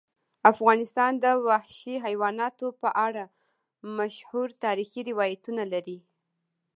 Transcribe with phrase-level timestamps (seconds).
[0.51, 3.23] افغانستان د وحشي حیواناتو په اړه
[3.97, 5.99] مشهور تاریخی روایتونه لري.